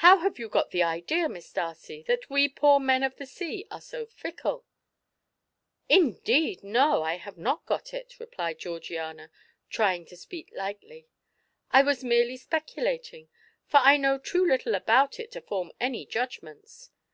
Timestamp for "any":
15.78-16.06